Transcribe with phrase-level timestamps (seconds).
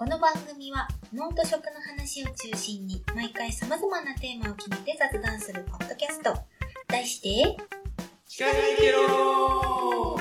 [0.00, 6.32] この番組は脳と食の話を中心に毎回様々なテーマを決めて雑談するポッドキャスト。
[6.88, 7.54] 題して、
[8.26, 10.16] 聞かないけろ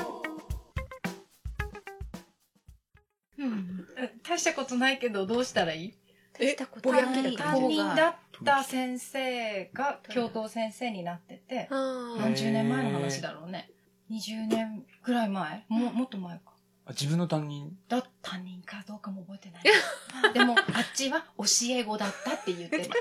[3.38, 3.88] うん。
[4.22, 5.94] 大したことないけど、どうしたらいい？
[6.42, 13.72] えしたことぼやけた担任だった先生が教頭先生になってて、あ何十年前の話だろうね。
[14.12, 15.66] 20年ぐらい前？
[15.70, 16.59] も、もっと前か。
[16.90, 17.72] あ自分の担任？
[17.88, 19.64] だ、担任かどうかも覚えてない。
[20.34, 22.96] でも、あっちは教え子だったって言ってた。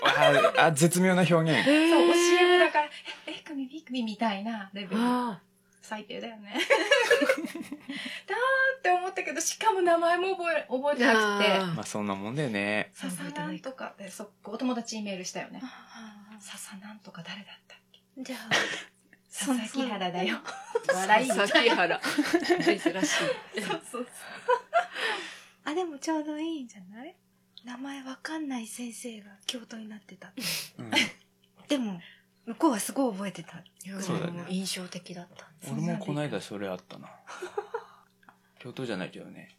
[0.60, 2.90] ああ絶妙な表現そう、教え子だから、え、
[3.38, 5.00] え、組、ビ組みたいなレベル。
[5.02, 5.40] あ
[5.80, 6.52] 最低だよね。
[8.28, 11.52] だーって思ったけど、しかも名前も覚え、覚えてなくて。
[11.54, 15.62] あまあそんなもんだよねささなんとかで、そっか、お友達にメールしたよね。
[16.40, 18.00] ささなんとか誰だったっけ？
[18.22, 18.48] じゃあ、
[19.38, 20.38] 佐々木原だよ。
[20.92, 22.00] 笑い佐々木原
[22.64, 24.06] 珍しいそうそうそう。
[25.64, 27.14] あ、でもちょうどいいんじゃない？
[27.64, 30.32] 名前わかんない先生が教頭になってた。
[30.78, 30.90] うん
[31.68, 32.00] でも、
[32.46, 33.62] 向こうはすごい覚えてた。
[34.00, 35.46] そうだね印象的だった。
[35.70, 37.08] 俺もこの間それあったな
[38.58, 39.54] 教頭じゃないけどね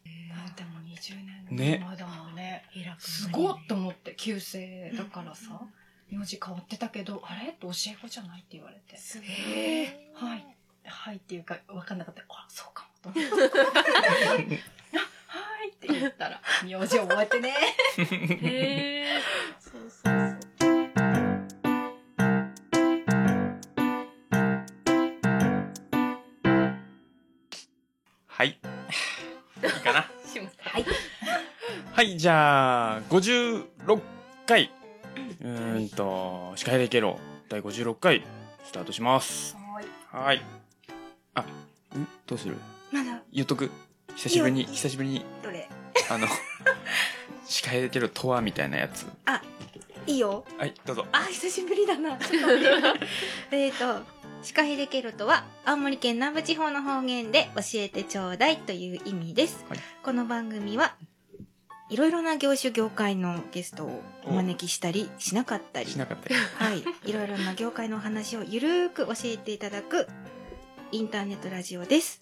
[0.57, 1.16] でも20
[1.50, 2.66] 年ね前だね。
[2.97, 5.61] すごっと思って、旧姓だからさ、
[6.09, 7.49] 名字変わってたけど、あれ？
[7.49, 8.97] って教え子じゃないって言われて。
[8.97, 9.27] すごい。
[10.13, 10.45] はい。
[10.85, 12.23] はいっていうか、わかんなかった。
[12.29, 14.59] あ、そうかもと思って。
[14.95, 17.53] あはいって言ったら、名字覚えてね。
[17.97, 19.21] へえ
[19.59, 20.79] そうそうそう。
[28.27, 28.51] はいい
[29.67, 30.05] いかな
[30.63, 30.85] はい。
[31.94, 34.01] はいじゃあ56
[34.47, 34.71] 回
[35.89, 38.23] うーんと「司会でケロ」第56回
[38.63, 39.55] スタートします。
[39.55, 39.85] はい。
[40.25, 40.41] はい。
[41.33, 41.45] あん？
[42.27, 42.57] どうする？
[42.91, 43.71] まだ、言っとく？
[44.15, 44.73] 久しぶりにいいよ。
[44.73, 45.67] 久しぶりにどれ？
[46.11, 46.27] あの
[47.45, 49.07] 司会でケロとはみたいなやつ。
[50.05, 50.45] いいよ。
[50.57, 51.05] はいどうぞ。
[51.11, 52.17] あ、久しぶりだな。
[52.17, 52.99] ちょっと待っ
[53.51, 54.01] てえっと、
[54.41, 59.66] シカヘデケロとは、青森県南部地方の方言で教えてちょうだいという意味です。
[59.69, 59.79] はい。
[60.03, 60.95] この番組は、
[61.89, 65.89] いろいろな業種業界のゲストをお招きしたりしなかったり。
[65.89, 70.07] し、なかったよはい、いろいろな業界のお話をゆるーく教えていただく
[70.91, 72.22] インターネットラジオです。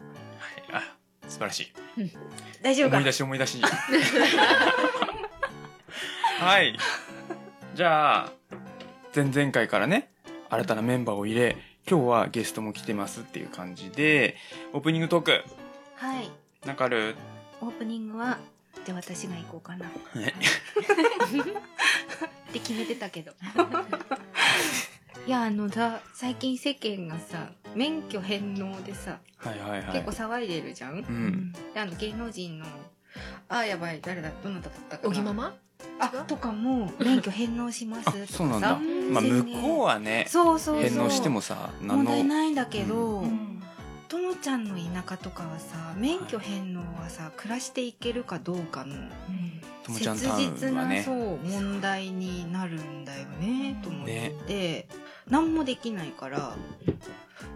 [0.71, 0.83] はい。
[0.83, 0.95] あ
[1.27, 1.73] 素晴らしい。
[2.61, 2.95] 大丈夫か？
[2.97, 3.61] 思い出し思い出し。
[6.39, 6.77] はい。
[7.75, 8.31] じゃあ
[9.13, 10.09] 前々回からね
[10.49, 11.57] 新たなメンバーを入れ
[11.89, 14.37] 今日はゲストも来てますっていう感じで
[14.71, 15.43] オープニングトーク。
[15.95, 16.31] はい。
[16.65, 17.15] なんかある？
[17.59, 18.37] オープニングは、
[18.87, 19.85] じゃあ私が行こうかな。
[19.85, 20.23] はい
[22.49, 23.33] って決めてたけど。
[25.25, 30.01] いや、あのさ、最近世間がさ、免許返納でさ、はいはいはい。
[30.01, 31.51] 結構騒いでるじゃん、うん。
[31.73, 32.65] であの芸能人の、
[33.49, 35.53] あーやばい、誰だ、どなただったかぎまま
[35.99, 38.23] あ、とかも、免許返納しますとかさ。
[38.23, 38.79] あそうなんだ。
[39.11, 40.81] まあ向こうはねそうそうそう。
[40.81, 43.56] 返納してもさ何問題のないんだけど、うん
[44.07, 48.95] ともちゃんの田舎とかはさ、免許返納はさ、暮らしていけるかどうかの、
[49.87, 50.03] 切
[50.37, 54.87] 実な、はねそう問題になるんだよね、と思って、
[55.27, 56.55] 何もできないから。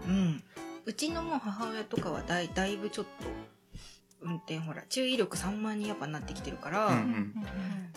[0.06, 0.42] うん。
[0.84, 3.10] うちのもう母親とかはだいだいぶちょっと
[4.20, 7.34] 運転ほら注意力散漫にやっぱなってきてるから、うんうん。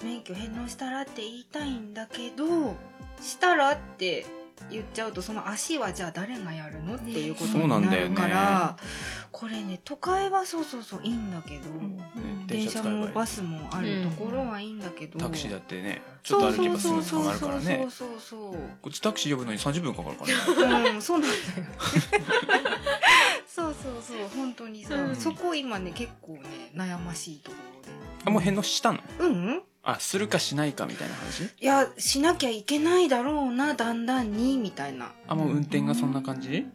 [0.04, 2.76] 免許返納したらって言いたいんだけど
[3.22, 4.26] したらって
[4.70, 6.96] 言っちゃうとその足はじゃあ誰がやるの？
[6.96, 8.16] っていうことそうになるなんだよね。
[8.16, 8.78] から、
[9.32, 17.88] これね都会はそうそうそういいんだけど、ね電車もバスもあるところはいいんだけど、タクシーだってねちょっと歩けばすぐ捕まるからね。
[17.90, 20.36] そうそうそうこっちタクシー呼ぶのに30分かかるからね。
[20.46, 21.42] そううんそうなんだよ。
[23.48, 25.16] そうそうそう本当にさ、うん。
[25.16, 27.58] そこ今ね結構ね悩ましいとこ
[28.26, 29.00] あもう返納したの？
[29.20, 31.44] ろでうんあするかしないかみたいな話？
[31.44, 35.12] いやしなきゃいけないだろうなだんだんにみたいな。
[35.28, 36.66] あもう運転がそんな感じ？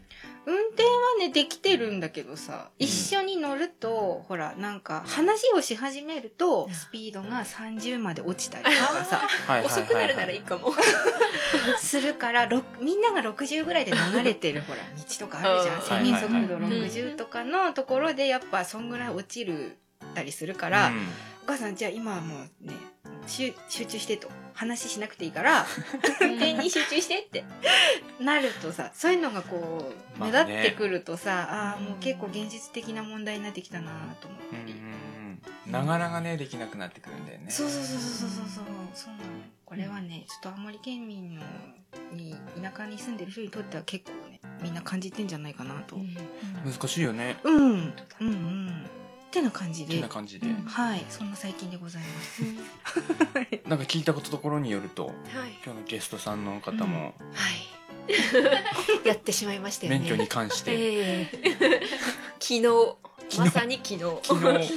[0.46, 9.22] 運転はねできてるんだけどさ一緒に乗ると、ほらなんか話をし始めるとスピードが30まで落ちたりとかさ。
[9.64, 10.72] 遅くなるならいいかも。
[11.78, 15.76] するからろみんなが60ぐらいで流れてるほら道とかあるじゃん。
[15.76, 15.82] うん。
[15.82, 16.90] 制限速度はいはいはい。
[16.90, 19.76] 60とかのところでやっぱそんぐらい落ちる
[20.14, 21.08] たりするから、うん。
[21.44, 22.74] お母さんじゃあ今はもうね
[23.26, 24.28] 集集中してと。
[24.52, 25.64] 話しなくていいから。
[26.20, 27.44] 運転に集中してって。
[28.20, 33.90] なるとさそういうのがこう目立ってくるとさ、ああもう結構現実的な問題になってきたな
[34.20, 37.50] と思ったり、うんながらがねできなくなってくるんだよね。
[37.50, 39.14] そうそうそうそうそうそうそう。
[39.14, 39.24] なの
[39.64, 41.42] これはねちょっと青森県民の
[42.12, 45.96] に田舎に住んでる人にとっては結構ねみんな感じてんじゃないかなと、
[46.66, 47.38] 難しいよね。
[47.44, 47.54] うん。
[47.56, 48.90] うんうん
[49.30, 49.94] てな感じで。
[49.94, 50.64] てな感じで、うん。
[50.64, 51.04] はい。
[51.08, 52.42] そんな最近でございます。
[53.68, 55.14] なんか聞いたこところによるとはい。
[55.64, 57.80] 今日のゲストさんの方もはい。
[59.06, 59.98] やってしまいましたよね。
[60.00, 61.82] 免許に関して、ええ。
[62.40, 62.62] 昨日、
[63.38, 63.98] まさに昨日。
[64.22, 64.72] 昨日。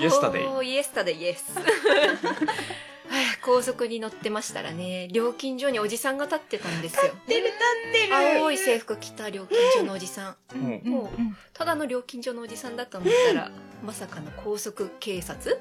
[0.00, 0.74] イエスタデイイ。
[0.74, 1.54] イエスタデイ、イエス。
[1.54, 1.64] はい
[3.44, 7.02] 高速に乗ってましたらね、料金所におじさんが立ってたんですよ。
[7.02, 7.56] 立ってる立
[7.90, 8.40] ってる。
[8.40, 10.58] 青い制服着た料金所のおじさん。
[10.58, 11.08] もうもう
[11.52, 13.50] ただの料金所のおじさんだと思ったら、
[13.84, 15.60] まさかの高速警察？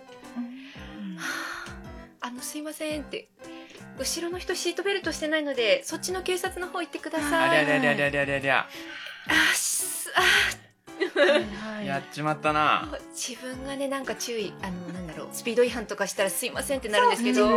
[2.22, 3.28] あの、すいませんって。
[4.00, 7.50] 後ろの人シートベルトしてないので、そっちの警察の方行ってください。
[7.50, 8.68] ありゃりゃりゃりゃりゃりゃりゃ
[9.28, 10.22] あしあ
[11.20, 12.90] はいやっちまったな。
[13.14, 17.50] 自分がねなんか注意あのなんだろうスピード違反とかしたらすいませんってなるんですけど。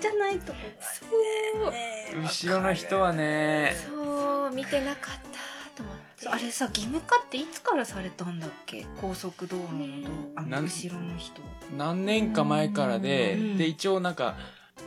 [0.00, 2.22] じゃないとこそう。
[2.22, 3.74] 後ろの人はね。
[3.88, 5.18] そう見てなかっ
[6.26, 8.86] あれさ義務化っていつからされたんだっけ？
[9.00, 11.40] 高速道路の道あの後ろの人。
[11.76, 13.56] 何年か前からで、うん。
[13.56, 14.36] で一応なんか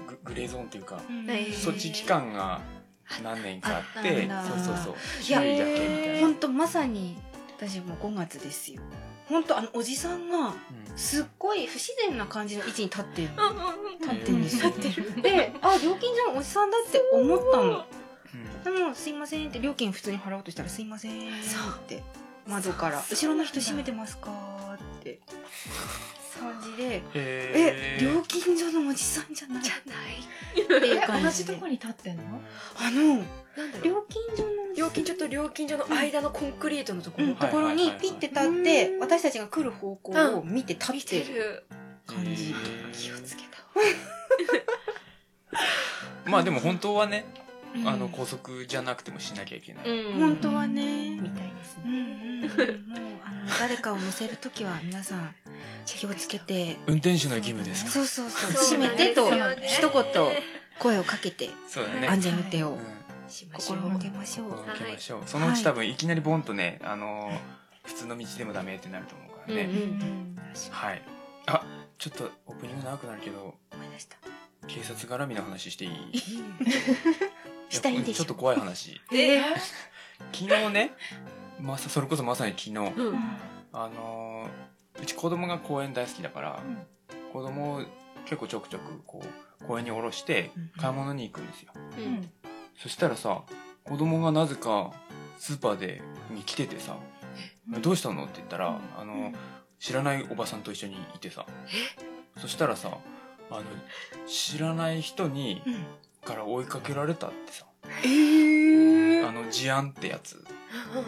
[0.08, 2.60] ググレーゾーンっていうか、へー措置期間が
[3.24, 4.96] 何年かあってそうそうそう。
[5.28, 7.18] いや注意だけみたいな、本当まさに
[7.58, 8.82] 私もう5月ですよ。
[9.30, 10.54] 本当あのおじさんがうん
[10.98, 17.82] すっごい不自然な感じの位置に立ってるのうんうんうん立ってるんですよ立ってるであ料金所のおじさんだって思ったのうん
[18.64, 22.04] でも「すいません」って料金普通に払おうとしたら「すいません」って
[22.48, 24.32] 窓から「後ろの人閉めてますか?」
[25.00, 25.20] って。
[26.40, 31.54] 感じで「え料金所のおじさんじゃない?」じゃないっていうえ感じで。
[31.54, 32.42] 同じとこに立ってんの？
[32.78, 33.84] あのなんだろう。
[33.84, 37.36] 料金所の料金所と料金所の間のコンクリートのところ、うん。
[37.36, 39.00] ところにピッて立ってうん。
[39.02, 41.64] 私たちが来る方向を見て立見ってる。
[42.08, 42.56] 感じ。
[42.94, 43.60] 気をつけた。
[46.26, 47.42] まあでも本当はね、うん
[47.86, 50.20] あの高速じゃなくてもしなきゃいけない、うん。
[50.20, 51.12] 本当はね。
[51.12, 52.50] みたいですうんね。
[52.56, 52.90] うんうん。
[52.90, 55.36] もうあの誰かを乗せるときは皆さん
[55.86, 56.78] 気をつけて。
[56.88, 57.92] 運転手の義務ですか？
[57.92, 58.52] そうそうそう。
[58.52, 59.92] そう閉めてと一言
[60.80, 62.78] 声をかけてそうだね、安全運転を
[63.58, 64.50] 心がけましょう。
[64.52, 65.28] 心がけましょう、はい。
[65.30, 65.96] そのうち多分い。
[65.96, 67.32] きなりボンとねあの
[67.84, 70.38] 普通の道でもダメってなると思うからね、うんうん。
[70.72, 71.02] はい。
[71.48, 71.64] あ
[71.98, 74.18] ちょっとオープニング長くなるけど思い出した。
[74.68, 75.92] 警察絡みの話していい？
[77.72, 78.18] したいんでしょ？
[78.18, 79.00] ちょっと怖い話。
[79.12, 79.40] え？
[79.40, 79.44] ー
[80.34, 80.92] 昨日ね
[81.60, 82.72] まさそれこそまさに昨日。
[82.72, 82.82] う
[83.14, 83.20] ん。
[83.74, 84.72] あのー
[85.02, 86.60] うち子供が公園大好きだから、
[87.34, 87.84] 子供を
[88.26, 89.24] 結構ちょくちょくこ
[89.62, 90.72] う公園に降ろしてうん。
[90.80, 92.30] 買い物に行くんですよ、うん。
[92.78, 93.42] そしたらさ
[93.84, 94.92] 子供がなぜか
[95.40, 96.98] スーパーでに来ててさ
[97.82, 99.32] 「どうしたの?」って言ったら、あの
[99.80, 101.46] 知らないおばさんと一緒にいてさ。
[102.38, 102.98] そしたらさ
[103.50, 103.64] あの
[104.28, 105.86] 知らない人にうん
[106.24, 107.66] から追いかけられたってさ。
[108.04, 109.28] えー。
[109.28, 110.44] あの事案ってやつ。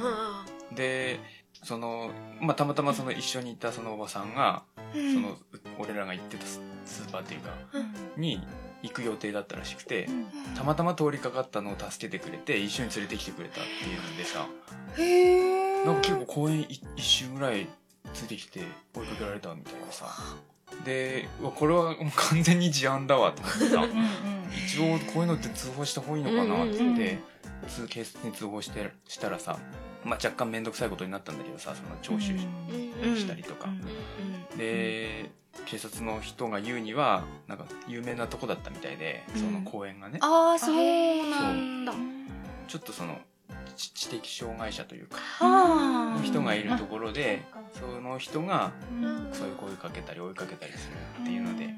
[0.75, 1.19] で
[1.63, 2.11] その、
[2.41, 4.63] まあ、たまたまその一緒にいたそのおばさんが、
[4.93, 5.13] うん。
[5.13, 5.37] その
[5.79, 7.51] 俺らが行ってたススーパーっていうか
[8.17, 8.45] に
[8.81, 10.09] 行く予定だったらしくて、
[10.55, 14.47] たまたま通りかかったのを助けてくれて一緒に連れてきてくれたっていうんでさ。
[14.97, 17.67] へえなんか結構公園い一周ぐらい
[18.13, 18.61] ついてきて
[18.95, 20.07] 追いかけられたみたいなさ
[20.85, 23.69] でこれはもう完全に事案だわと思って。
[23.69, 23.87] さ
[24.67, 27.17] 一応こういうのって通報した方がいいのかなって言って、
[27.67, 29.57] 通警察に通報してしたらさ、
[30.03, 32.39] まあ、若干面倒くさいことになったんだけどさその聴取
[33.17, 35.31] し,、たりとか、うんで
[35.65, 40.75] 警察の人が言うにはなんか有名なとこだったみたいでその公園がね、ああそう
[41.29, 41.93] なんだ。
[42.67, 43.19] ちょっとその
[43.75, 46.15] 知知的障害者というかあ。
[46.17, 47.41] の人がいるところで
[47.73, 49.29] その人がうん。
[49.33, 51.69] そういう声かけたり追いかけたりするっていうので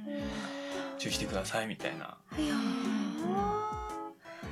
[0.98, 2.18] 注意してくださいみたいな。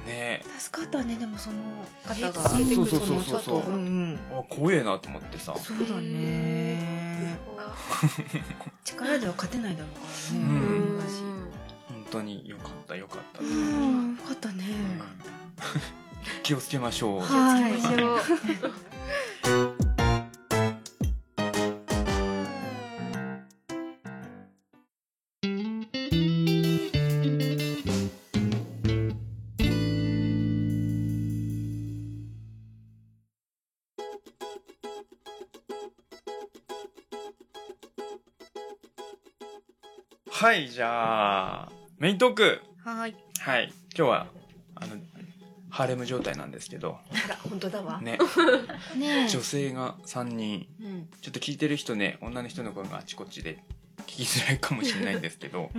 [0.05, 0.59] ねー。
[0.59, 1.57] 助かったねでもその
[2.05, 3.21] 方がそうそうそう。
[3.23, 4.19] そうそううんうん。
[4.31, 5.55] あ怖えなと思ってさ。
[5.57, 7.03] そうだね。
[8.83, 10.01] 力では勝てないだろうか
[10.33, 10.99] らね、うん。
[11.89, 14.63] 本当によかったよかった、ううんんよかったね、
[16.43, 17.21] 気をつけましょう。
[17.21, 17.73] はい
[40.43, 42.61] はいじゃあメイントーク。
[42.83, 43.15] はい。
[43.39, 44.27] はい今日は
[45.73, 46.99] ハーレム状態なんですけど。
[47.25, 47.99] あら本当だわ。
[47.99, 48.19] ね。
[48.95, 50.67] ね女性が3人。
[50.79, 51.07] うん。
[51.19, 53.57] ちょっと聞いてる人ね女の人の声があちこちで
[54.05, 55.71] 聞きづらいかもしれないんですけど。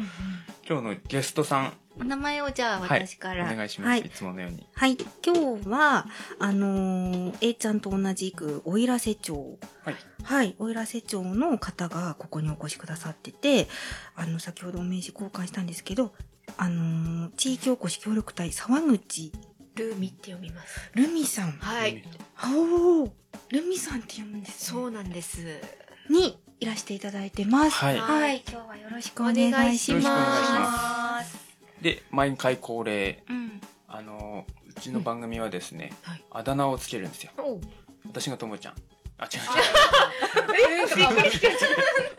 [0.69, 1.73] 今日のゲストさん。
[1.97, 4.01] お名前をじゃあはい私から、お願いします、はい。
[4.01, 4.67] い、つものように。
[4.75, 6.09] はい、今日は、
[6.41, 9.61] あのー、A ちゃんと同じく、おいらせ町。
[9.85, 9.97] はい。
[10.25, 13.69] はい、おいらせ町の方がここにお越しくださってて、
[14.17, 16.13] あの、先ほどお名刺交換したんですけど、
[16.57, 19.33] あのー、地域おこし協力隊沢口
[19.75, 20.91] ルーミって読みます。
[20.95, 21.53] ルミさん。
[21.53, 22.03] はい。
[22.45, 23.11] おー
[23.51, 25.61] ルミさんって読むんです、そうなんです。
[26.09, 27.77] にいらしていただいてます。
[27.77, 29.35] はいはい、今日はよろしくお願
[29.73, 30.07] いします。
[30.07, 31.37] お願いします。
[31.83, 33.61] で毎回恒例うん。
[33.89, 37.61] あのうちの番組はですね、はいあだ名をつけるんですよおう
[38.07, 38.75] 私がともちゃん
[39.19, 39.41] あ違う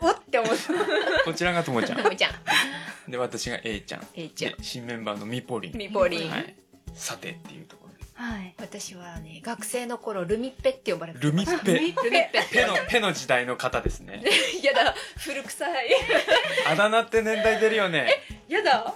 [0.00, 0.72] おって思った。
[0.72, 0.78] 違う
[1.26, 3.10] こちらがともちゃんともちゃん。
[3.10, 4.62] で私が A ちゃん A ちゃんで。
[4.62, 6.30] 新メンバーのみぽりんみぽりん。
[6.30, 6.56] はい、
[6.96, 8.04] さてっていうところで。
[8.14, 8.54] はい。
[8.58, 11.74] 私はね、学生の頃、ルミッペって呼ばれてルミッペ。
[11.74, 12.08] ルミッペ。
[12.08, 14.22] ってペのペの時代の方ですね。
[14.64, 15.90] やだ、古臭い。
[16.66, 18.08] あだ名って年代出るよね。
[18.48, 18.94] やだ。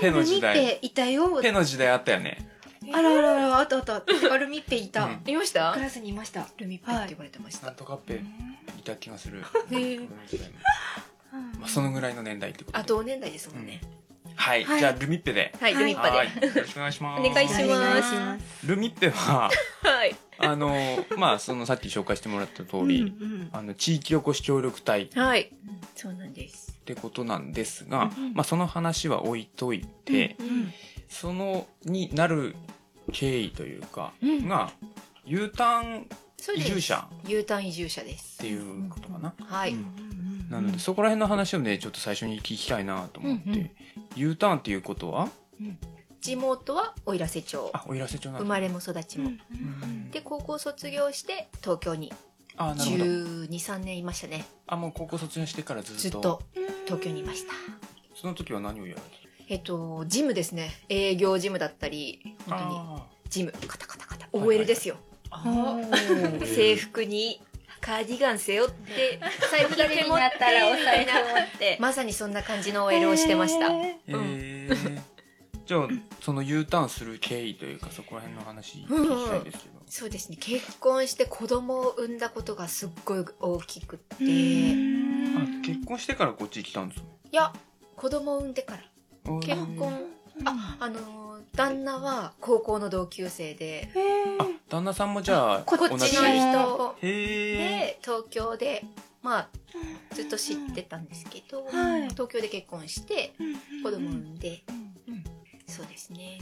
[0.00, 0.54] ペの時代。
[0.54, 1.40] ルミッペいたよ。
[1.42, 2.38] ペの時代あったよね。
[2.90, 4.02] あらあらあら、あったあった。
[4.32, 5.04] アルミッペいた。
[5.04, 5.22] うん。
[5.26, 5.72] いました？
[5.72, 6.46] クラスにいました。
[6.56, 7.66] ルミッペって呼ばれてました。
[7.66, 7.76] なん。
[7.76, 8.20] とかペ
[8.78, 9.40] いた気がする。
[9.40, 10.54] へこーの時代も。
[11.60, 13.72] まあ、そのぐらいの年代ってことあ、で同年代ですもんね。
[13.72, 13.80] はい、
[14.38, 16.46] はいじゃあルミッペではい、ルミッパはいで。
[16.46, 18.66] よろしくお願いしますお願いします。
[18.66, 19.50] ルミッペは
[19.82, 20.16] はい。
[20.38, 20.74] あの
[21.16, 25.50] まあそのさっき紹介してもらった通り、うんあの地域おこし協力隊っはい。
[25.96, 26.72] そうなんです。
[26.84, 30.72] てことなんですが、うんまあその話は置いといて、うんうん
[31.08, 32.54] そのになる
[33.12, 34.70] 経緯というか、うんが
[35.24, 36.08] U ターン。
[36.54, 38.46] 移住者 U ターン移住者ですって。
[38.46, 39.74] いうことかな、はい。
[40.48, 43.70] うんなのでそこら辺の話をねちょっと最初に聞きたいなと思って、うんうん。
[44.16, 45.28] U ターンっていうことは？
[46.20, 47.70] 地元は奥入瀬町。
[47.72, 48.40] あおいらせ町なんだ。
[48.40, 49.28] 生まれも育ちも。
[49.28, 52.12] うんで、高校卒業して東京に。
[52.56, 53.04] あなるほど。
[53.04, 54.46] 12、3年いましたね。
[54.66, 56.00] あもう高校卒業してからずっと？
[56.00, 56.42] ずっと
[56.86, 57.52] 東京にいました。
[58.14, 59.16] その時は何をやられて
[59.50, 60.70] えっと、ジムですね。
[60.88, 64.24] 営業ジムだったり、本当にあジム、カタカタカタ。
[64.26, 64.96] はいはい OL ですよ。
[65.30, 66.46] あー。
[66.46, 67.40] 制服に
[67.80, 69.20] カーディガン背負って、
[69.50, 70.36] 財布だけ持って、
[71.54, 73.68] っ てまさにそんな感じの OL をしてました。
[75.66, 75.88] じゃあ
[76.22, 80.38] その U ターンする経緯というかそこら辺の話聞きたいですけど、そうですね。
[80.40, 87.04] 結婚して子供を産んだことがすっごい大きくって、結婚してからこっち来たんですね。
[87.32, 87.52] や、
[87.96, 88.82] 子供を産んでから。
[89.40, 90.06] 結婚、
[90.46, 93.88] あ、あのー旦那は高校の同級生で、
[94.38, 98.84] あ旦那さんもじゃあこっちの同じ人へえで、東京で、
[99.22, 99.48] まあ、
[100.14, 103.32] ずっと知ってたんですけど、はい東京で結婚して、
[103.82, 105.24] 子供を産んで、うん
[105.66, 106.38] そうですね。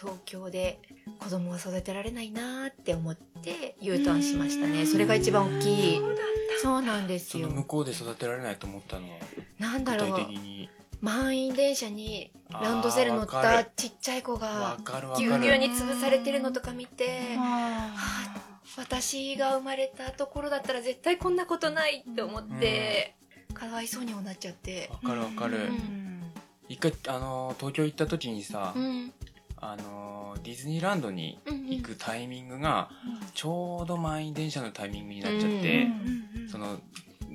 [0.00, 0.78] 東京で
[1.18, 4.86] 子供は育てられないなーって思って U ターンしましたね。
[4.86, 6.00] それが一番大きい。
[6.62, 7.62] そうなんですよその。
[7.62, 9.18] 向こうで育てられないと思ったのは
[9.58, 10.28] なんだ具体ろう的。
[10.28, 10.70] に
[11.00, 17.94] 満員電車にランドセル乗ったちっちゃい子わがぎゅうぎゅうに潰されてるのとか見て、あ
[18.76, 23.14] 私が生まれたところだったら絶対こんなことないって思って、
[23.54, 24.90] かわいそうにもなっちゃって。
[24.90, 26.22] わかるわかる、うん。
[26.68, 29.12] 一回あの東京行った時にさ、うん。
[29.60, 32.90] あのディズニーランドにうん行くタイミングが
[33.34, 36.48] ちょうど満員電車のタイミングになっちゃっうて、ん。
[36.48, 36.78] その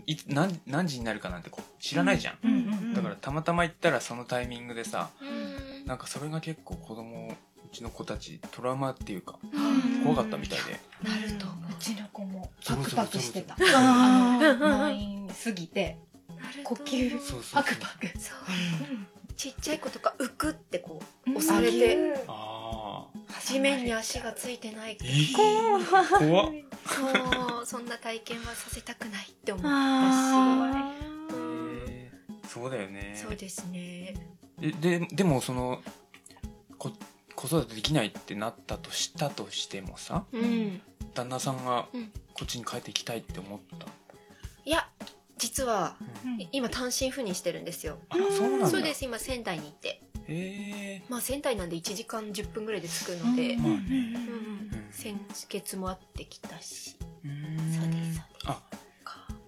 [0.05, 5.85] いつ何何時になるかなんてこう知らないじゃん、うんだからたまたま行ったらそのタイミングでさうん。
[5.87, 10.03] なんかそれが結構子供うちの子たちトラウマっていうかうん。
[10.03, 10.79] 怖かったみたいで、
[11.09, 11.45] なると。
[11.45, 13.55] うちの子もパクパクしてた。
[13.55, 15.97] ああの満員すぎて
[16.63, 18.07] 呼吸そうそうパクパク。
[18.19, 19.33] そう。
[19.35, 21.37] ちっちゃい子とか浮くってこう、うん。
[21.37, 22.52] 押されて、ああ
[23.45, 24.97] 地面に足がついてない。
[25.01, 26.51] えー、怖っ
[26.85, 30.93] そう、そんな体験はさせたくないって思ったあ
[31.31, 33.21] えーそうだよねし。
[33.23, 34.13] そうですね。
[34.61, 35.81] えででもその
[36.77, 36.91] こ
[37.35, 40.81] 子育てできないってなったとしたとしてもさうん。
[41.13, 43.85] 旦那さんがうんこっちに帰ってきたいって思った、
[44.65, 44.87] いや、
[45.37, 46.41] 実は、うん。
[46.41, 46.49] い。
[46.51, 47.97] 今単身赴任してるんですよ。
[48.09, 48.67] あそうなんだ。
[48.67, 50.01] そうです、今仙台にいて。
[50.27, 51.03] へえ。
[51.09, 56.95] まあ仙台なんで1時間10分ぐらいで着くので、まあねうん先月も会ってきたし。
[57.23, 57.81] うーん。
[57.81, 58.21] そうです。
[58.45, 58.61] あ。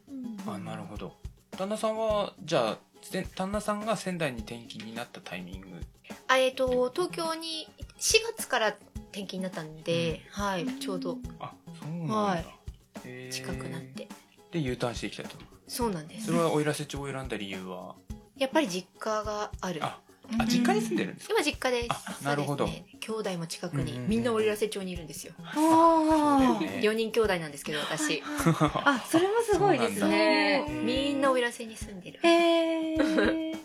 [0.10, 1.14] うんあなるほど。
[1.58, 5.68] 旦那さんはじゃあせ旦那さんが仙台に転勤になったタイミング？
[6.28, 11.18] あえっ、と、東京に4月から転勤になったんで、はい、ちょうど。
[11.40, 12.46] あそうなんだ、はい。
[13.06, 14.08] へー近くなって。
[14.52, 15.38] で U ターンしてきたと
[15.68, 16.28] そうなんです。
[16.28, 16.32] そ。
[16.32, 17.96] れは奥入瀬町を選んだ理由は？
[18.38, 19.84] やっぱり実家がある。
[19.84, 20.00] あ
[20.40, 21.36] あ実家に住んでるんですか？
[21.36, 21.90] 今実家です。
[21.90, 22.66] あなるほど。
[22.66, 22.86] ね。
[23.00, 25.34] 兄弟も近くに、みんな奥入瀬町にいるんですよ。
[25.54, 26.80] そうだよあね。
[26.82, 28.24] 4人兄弟なんですけど私。
[28.26, 30.66] あそれもすごいですね。
[30.84, 32.20] みんな奥入瀬に住んでる。
[32.24, 33.56] へえ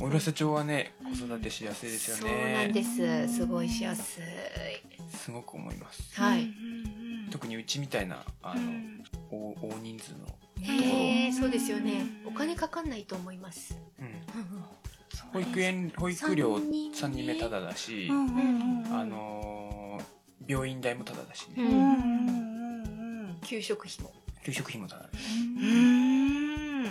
[0.00, 3.36] おろせ町はね子育てしやすいですよそうなんねです。
[3.36, 4.24] すごいしやすい。
[5.16, 6.02] すごく思います。
[6.14, 6.48] はい。
[7.30, 8.60] 特にうちみたいなあの、
[9.30, 10.26] 大大人数の、
[10.60, 12.06] ねえそうですよね。
[12.26, 13.76] お金かかんないと思います。
[13.98, 14.22] うん、
[15.32, 20.14] 保育園保育料三人3人目タダだし、うんうんうんあのー
[20.46, 24.12] 病院代もタダだしね、うんうんうんうん給食費も。
[24.44, 25.66] 給食費もタダでう
[26.82, 26.84] ん。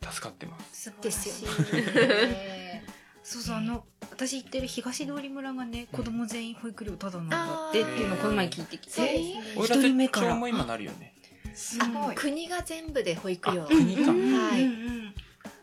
[0.00, 0.84] 助かってます。
[0.84, 1.52] 素晴らしですいよ
[3.22, 9.18] そうそうあの私行ってる東通村がね子供全員保育料タダなんだってっていうのをこの前聞いてきて。
[9.56, 10.34] 一人目から。
[10.34, 11.14] 町も今なるよね
[11.54, 12.14] すごい。
[12.14, 13.62] 国が全部で保育料。
[13.62, 14.10] あ国か。
[14.10, 14.68] うんはい。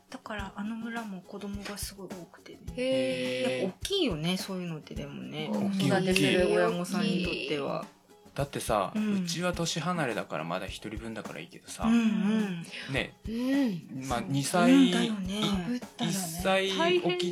[0.09, 2.57] だからあの村も子供がすごい多くてね。
[2.75, 5.49] へ大きいよねそういうのってでもね。
[5.51, 5.89] 大きい。
[5.89, 6.57] 子育てする大きい。
[6.57, 7.85] 親御さんにとっては。
[8.33, 12.65] だってさ、ううんちは年離れだからまだ一人分だからいいけどさ、うんうん。
[12.93, 13.13] ね。
[13.27, 14.07] うん。
[14.07, 14.29] まあそう。
[14.29, 15.41] 2歳、うんだよね。
[15.67, 16.17] ぶったらね。
[16.17, 17.31] 1歳起き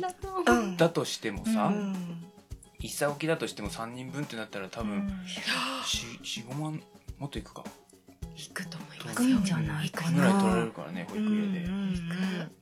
[0.76, 1.92] だとしてもさ、うん。
[2.80, 5.24] 1歳起きだとしても3人分ってなったら多分、うん。
[5.84, 6.82] 45万
[7.18, 7.64] もっといくか
[8.48, 10.16] 引くと思います低いんじゃないかな。
[10.16, 11.66] ぐらい取られるからね保育料で、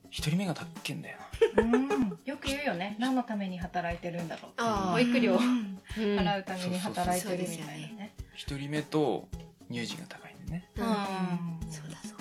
[0.09, 1.17] 一人目がたっけんだよ
[1.57, 2.17] うん。
[2.25, 2.95] よく言うよね。
[2.99, 5.37] 何のために働いてるんだろう保育料
[5.95, 8.13] 払うために働いてるみたいなね。
[8.35, 9.27] 一人目と
[9.71, 10.69] 乳児が高いんでね。
[10.75, 12.19] そうだそう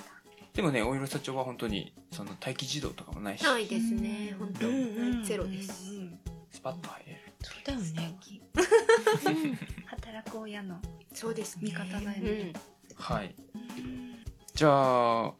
[0.54, 3.44] でもねお色社長は本当にその待機児童とかもないし。
[3.44, 4.34] だないですね。
[4.38, 4.66] 本当。
[4.68, 4.74] うん。
[4.74, 4.78] う
[5.20, 5.92] んゼロです。
[5.92, 6.18] うん
[6.50, 7.18] スパッと入れる。
[7.40, 9.58] そうだよね。
[9.86, 10.80] 働く親の
[11.14, 11.62] そうですね。
[11.64, 12.12] 味方だよね。
[12.20, 12.52] うん
[12.98, 13.34] はい。
[14.54, 14.68] じゃ
[15.26, 15.32] あ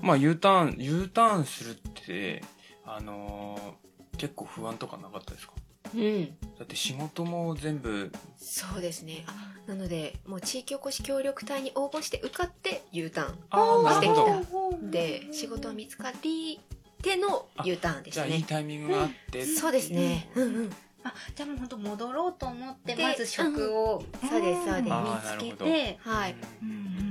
[0.00, 1.74] まあ U ターン U ターンするっ
[2.06, 2.42] て
[2.84, 3.84] あのー
[4.16, 5.54] 結構不安とかなかったですか？
[5.92, 6.26] うん。
[6.26, 9.24] だって仕事も全部そうですね。
[9.26, 14.08] あなのでもう地域おこし協力隊に応募して受かって U ターンああなる
[14.44, 14.90] ほど。
[14.90, 16.60] で仕事見つかり
[17.02, 20.30] での U ターンでじゃあいいタイミングがあって、そうですね。
[20.36, 20.72] うんうん。
[21.02, 24.92] あじゃあもう本当戻ろうと思ってでまず職をそうですそうです。
[24.92, 25.64] あー見つけなるほど。
[25.64, 26.36] てはい。
[26.62, 27.03] うん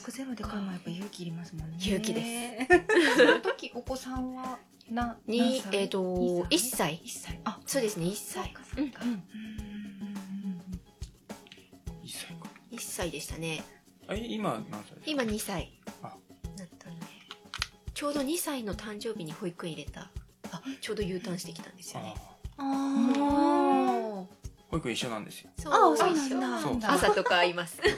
[0.00, 1.76] 全くゼロで来るのはやっぱ勇気いりますもんね。
[1.78, 2.66] 勇気で
[3.16, 4.58] その時お子さんは
[4.90, 5.76] なに何歳？
[5.76, 6.02] えっと
[6.50, 7.00] 1歳？
[7.04, 7.40] 一歳。
[7.44, 8.62] あそうですね1そう歳うか。
[8.76, 8.82] うん。
[8.82, 9.22] うん
[12.02, 12.48] いい歳か。
[12.72, 13.62] 1歳でしたね。
[14.08, 15.78] あい今何歳今2歳。
[16.02, 16.16] あ。
[16.56, 16.96] だったね。
[17.92, 20.10] ちょうど2歳の誕生日に保育園入れた。
[20.52, 22.14] あちょうど U ターンしてきたんですよね。
[22.56, 24.24] ああ
[24.70, 25.50] 保育園一緒なんですよ。
[25.58, 26.92] そうあそう一緒なんだ。
[26.92, 27.78] 朝とか会います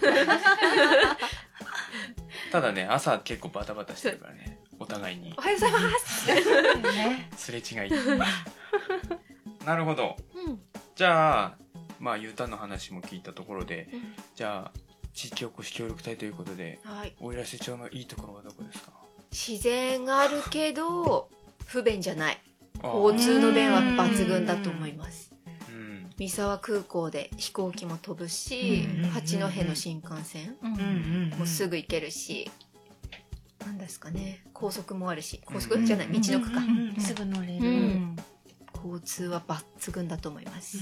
[2.51, 4.59] ただね朝結構バタバタしてるからね。
[4.79, 5.33] お互いに。
[5.37, 6.27] おはようございます。
[6.35, 7.91] ねすれ違い。
[9.65, 10.17] なるほど。
[10.35, 10.61] うん。
[10.97, 11.57] じゃあ
[12.01, 14.15] まあ U ターンの話も聞いたところでうん。
[14.35, 14.79] じゃあ
[15.15, 17.15] 地域おこし協力隊ということではい。
[17.21, 18.93] 奥入瀬町のいいところはどこですか？
[19.31, 21.31] 自然があるけど
[21.67, 22.39] 不便じゃない。
[22.83, 25.29] 交通の便は抜群だと思います。
[25.31, 25.32] うん
[26.23, 30.83] 三沢空港で飛行機も飛ぶしうん八戸の新幹線うんうんう
[31.35, 31.39] ん。
[31.39, 32.49] もうすぐ行けるし
[33.67, 34.45] なんですかね。
[34.53, 37.01] 高速もあるし高速じゃない道の区かうんうん。
[37.01, 37.67] すぐ乗れる。
[37.67, 38.17] うん。
[38.77, 40.79] 交通は抜群だと思います。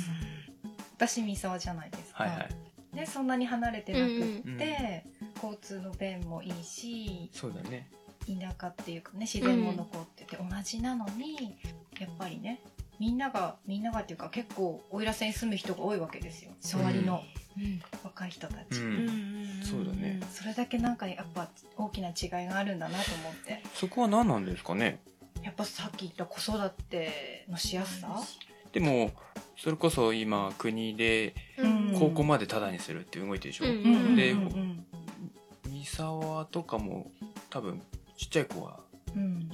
[0.96, 2.96] 私三沢じゃないですか、はいはい。
[2.96, 5.28] でそんなに離れてなくって、うん。
[5.36, 7.90] 交通の便もいいしそうだね。
[8.26, 11.58] 田舎っていうかね自然も残ってて、同じなのに
[11.98, 12.60] やっぱりね
[13.00, 16.52] みんながみんながっていうか結構奥入瀬に住む人が多いわけですよ。
[16.62, 17.22] 周りの
[17.56, 19.62] うん若い人たうち、ん。
[19.62, 20.20] そうだね。
[20.30, 23.62] それだけなんかやっぱ大きな違いがあるんだなと思って。
[23.74, 25.00] そこは何なんですかね？
[25.42, 28.20] やっぱさっき言った子育てのしやすさ、
[28.72, 29.10] でも
[29.56, 31.96] それこそ今国でうん。
[31.98, 34.14] 高校までタダにするって動いてるでしょ、うん。
[34.16, 34.34] で
[35.66, 37.10] 三沢とかも
[37.48, 37.80] 多分
[38.16, 38.80] ちっちゃい子は
[39.16, 39.50] うん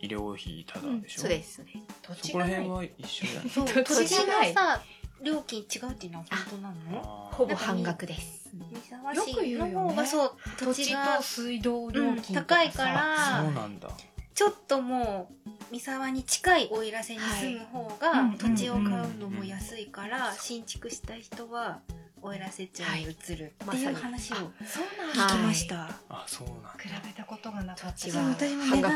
[0.00, 1.84] 医療費タダでしょ、そうですね。
[2.02, 2.64] 土そこら地がない。
[2.66, 3.48] 辺は一緒じゃない？
[3.50, 4.82] そう土土地地がさ
[5.22, 7.30] 料金違うっていうのは本当なの？
[7.32, 8.50] ほぼ半額です。
[8.52, 9.70] 三沢よく言うよね。
[9.70, 13.88] 市の方がそう土土地と水道料金高いからそうなんだ
[14.34, 21.80] ちょっともう三沢に近い奥入瀬に住む方がはい土地を買うのも安いから新築した人は
[22.26, 23.54] 奥入瀬町に移る。
[23.64, 25.88] っていう話を聞きました。
[26.08, 26.70] あそうなんだ。
[26.76, 27.92] 比べたことがなかった。
[27.92, 28.94] 土地はそう私も半額。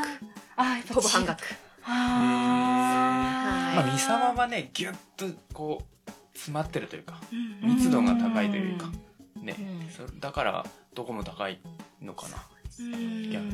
[0.57, 1.45] あやっぱほぼ半額。
[1.85, 7.21] あまあ三沢はねギュッとこう詰まってるというか
[7.63, 8.91] 密度が高いというか
[9.37, 9.55] ね。
[9.59, 9.91] うん。
[9.91, 11.61] そだからどこも高い
[12.03, 12.37] のかな。
[12.81, 13.31] うん。
[13.31, 13.45] 逆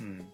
[0.00, 0.26] うん。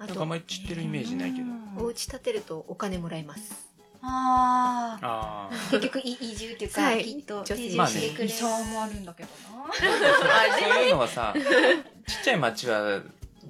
[0.00, 1.46] あなんかあんまり知ってるイメージないけど。
[1.46, 1.84] うん。
[1.84, 7.04] お家建てるとお金もらえますああああ結局い移住っていうか、はい。
[7.04, 7.92] きっと女性定まあね。
[7.92, 13.02] 住してくれ理想もあるんだけどなそういうのはさちっちゃい町は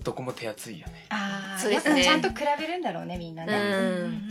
[0.03, 1.07] どこも手厚いよね。
[1.09, 2.05] あそうですね。
[2.05, 3.57] ちゃんと比べるんだろうねみんなうね、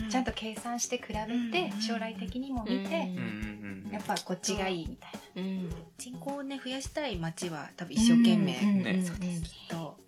[0.06, 0.08] ん。
[0.08, 1.82] ちゃんと計算して比べて、うん。
[1.82, 3.90] 将来的にも見て、うん。
[3.92, 5.70] やっぱこっちがいいみたいうん。
[5.98, 8.82] 人口をね増やしたい町は多分一生懸命、うん。
[8.84, 9.04] ね。
[9.04, 9.42] そうです。
[9.42, 9.98] きっと、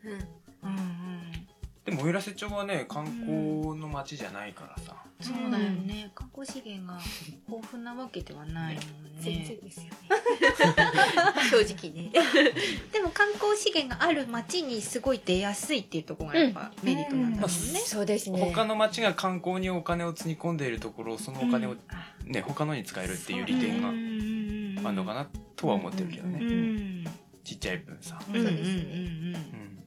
[1.88, 4.94] でも奥入瀬町はね観光の町じゃないからさ。
[5.20, 6.12] そうだよね。
[6.14, 7.00] 観光資源が
[7.48, 8.84] 豊富なわけではないもん
[9.20, 9.90] 全然ねですよね。
[11.50, 12.12] 正直ね。
[12.92, 18.38] でも観光資源がある町にすごい出やすいっていうところがやっぱメリットなんだもんね、そうですね。
[18.38, 21.74] 他の町が観光にお金をつぎ込んでいるところそのお金を
[22.26, 23.92] ね他のに使えるっていう利点があ
[24.92, 27.04] るのかなとは思ってるけどうねん。
[27.44, 28.20] ちっちゃい分さ。
[28.28, 28.36] うん。
[28.36, 28.82] うんうんそうですね
[29.62, 29.77] うん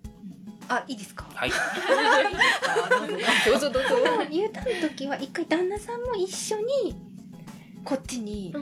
[0.76, 1.26] あいいですか？
[1.34, 1.52] はい。
[3.46, 3.90] どうぞどうぞ。
[4.30, 6.96] U ターンの時は一回旦那さんも一緒に
[7.84, 8.54] こっちに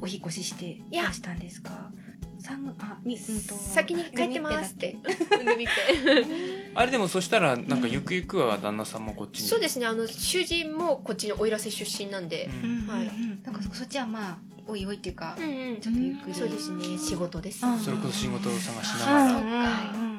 [0.00, 1.04] お引越ししてや。
[1.04, 1.90] どうしたんですか？
[2.38, 4.96] さんあみうんと先に帰ってますって。
[6.74, 9.48] あれでもそしたらなんかゆくゆくは旦那さんもこっちに。
[9.48, 12.48] そうですねあの主人もこっちの奥入瀬出身なんで。
[12.88, 13.10] はい。
[13.44, 15.80] なんかそそっちはまあおいおいっていうか、うんうん。
[15.80, 16.34] ちょっとゆっくり。
[16.34, 17.64] そうですね仕事です。
[17.66, 17.78] うん。
[17.78, 20.15] それこそ仕事を探しうんながうんうん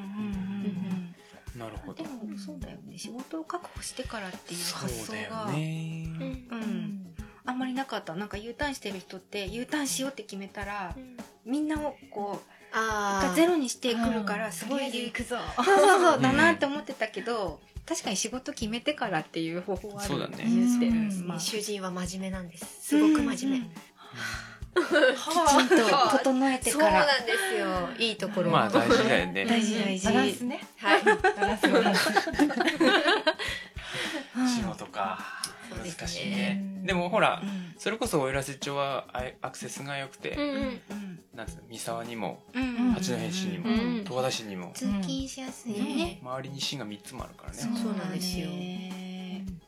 [3.36, 6.06] を確保してからっていう発想だよが、ね
[6.50, 7.06] うん。
[7.44, 8.14] あんまりなかった。
[8.14, 10.94] なんか U ターンしてる人って U ターンしようって決めたら
[11.44, 20.44] みんなをこうあゼロにしてくるからすごいとりあえず行くぞそうそうそううんだなって思ってたけど確かに仕事決めてからっていう方法はあるそうだね。
[21.24, 21.40] まあ。
[21.40, 22.88] 主人は真面目なんです。
[22.88, 23.70] すごく真面目、うん
[24.74, 25.76] きちんと
[26.18, 27.88] 整えてそうからなんですよ。
[27.98, 29.44] いいところまあ大事だよね。
[29.46, 30.06] 大事大事。
[30.06, 30.60] バランスね。
[30.76, 31.02] はい。
[31.04, 31.12] バ
[31.46, 32.08] ランスバランス
[34.36, 35.18] うん仕事か
[35.84, 36.58] 難しいね。
[36.60, 37.74] うんでもほらうん。
[37.76, 41.20] それこそ奥入瀬町はあいアクセスが良くてうんうんうん。
[41.34, 46.18] なんつうの三沢にもうん八戸市にもうん十和田市にも通勤しやすいよねね。
[46.22, 47.58] 周りに市が3つもあるからね。
[47.58, 48.48] そうなんですよ。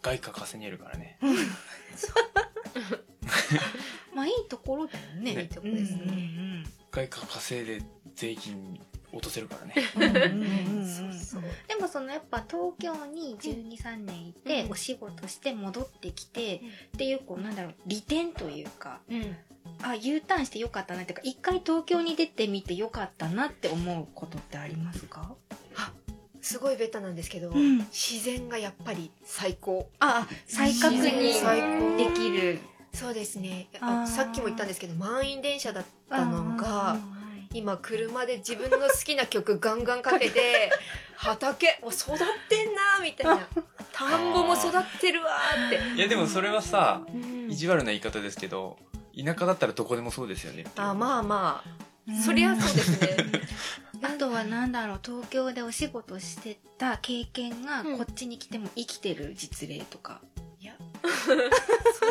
[0.03, 1.19] 外貨稼げるからね
[4.15, 5.43] まあいいところだよねね。
[5.43, 6.65] いいとこですねうん。
[6.91, 7.83] 外貨稼いで
[8.15, 8.81] 税金
[9.13, 9.75] 落とせるからね。
[9.97, 10.45] うんうんうんう
[10.77, 10.87] んうん。
[10.87, 11.43] そうそう。
[11.69, 14.71] でもそのやっぱ東京に123年いてうん。
[14.73, 16.69] お仕事して戻ってきてうん。
[16.69, 19.37] っていうこうなんだろう利点というかうん。
[19.83, 25.35] あ U ターンしてよかったなっていうか一回東京に出てみてよかったなって思うことってありますか？
[26.43, 27.79] すごいベタなんですけど、うん。
[27.93, 29.91] 自然がやっぱり最高。
[30.01, 32.59] あ再確認最高できる
[32.93, 33.69] そうですね。
[33.81, 36.97] あさっきも言ったんですけど満員電車だったのが
[37.53, 40.71] 今車で自分の好きな曲 ガンガンかけて
[41.17, 42.17] 畑もう育っ
[42.49, 43.49] てんなみたいな。
[43.93, 47.51] 田んぼも育ってるわーって、いやでもそれはさうん。
[47.51, 48.79] 意地悪な言い方ですけど
[49.17, 50.65] 田舎だったらどこでもそうですよね。
[50.77, 51.65] あまあま
[52.09, 52.15] うん。
[52.17, 53.17] あそりゃそうですね。
[54.03, 57.99] あとはなんだろう東京でお仕事してた経験がうん。
[57.99, 60.45] こっちに来ても生きてる実例とか、いや
[61.19, 61.35] そ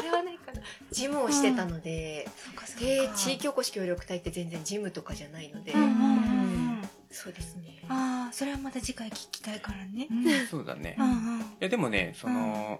[0.03, 0.61] れはないかな。
[0.91, 5.95] 事務をしてたので、そうかそで地域おこし協力隊って全然事務とかじゃないので、うんうんうんう
[6.81, 6.89] ん。
[7.11, 7.83] そうですね。
[7.89, 10.07] ああそれはまた次回聞きたいからね。
[10.49, 10.95] そうだね。
[10.97, 11.41] うんうん。
[11.41, 12.79] いやでもねその、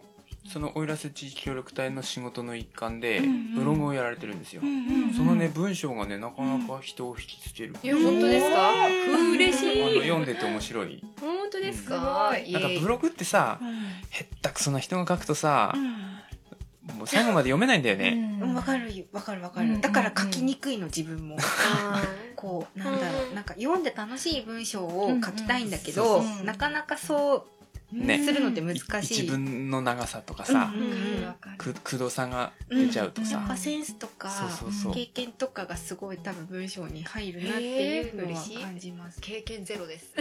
[0.52, 3.56] その奥入瀬地域協力隊の仕事の一環でうんうん。
[3.56, 8.88] ブログをやられてるんですよ、うんうんそのね文章がねなかなか人を引きつける、いや本当ですか？
[9.34, 11.04] 嬉しあのい読んでて面白い。
[11.19, 11.19] 本
[11.60, 12.52] 当ですすかごい。
[12.52, 13.69] なんかブログってさうん
[14.10, 18.54] へったくそな人が書くとさう、もう最後まで読めないんだよね、ん。
[18.56, 19.06] わかるよ。
[19.12, 19.82] わかるわかる、うん。
[19.82, 21.38] だから書きにくいの自分も。
[21.39, 22.02] あ
[22.36, 23.28] こうなんだろう。
[23.30, 23.36] うん。
[23.36, 27.43] なんか読んで楽しい文章を書きたいんだけうど、んうんなかなかそう
[27.91, 28.23] ね。
[28.23, 30.82] するのって難しい、一文の長さとかさ、うん。
[30.82, 31.36] うん。
[31.58, 34.93] くくどさが出ちゃうとさ、やっぱセンスとかそうそうそう。
[34.93, 39.19] 経験とかがすごい多分文章に入るなっていうのは感じます。
[39.21, 40.13] 経験ゼロです。